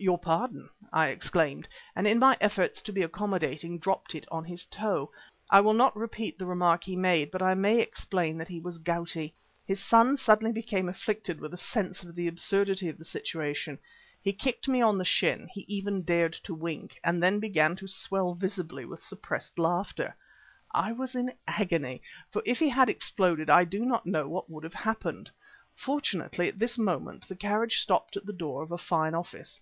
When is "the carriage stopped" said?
27.26-28.16